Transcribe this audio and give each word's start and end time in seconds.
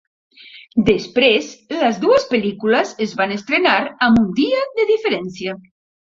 Després, 0.85 1.49
les 1.81 1.99
dues 2.05 2.25
pel·lícules 2.31 2.95
es 3.07 3.15
van 3.21 3.35
estrenar 3.37 3.77
amb 4.09 4.25
un 4.25 4.27
dia 4.43 4.65
de 4.81 4.89
diferència. 4.95 5.57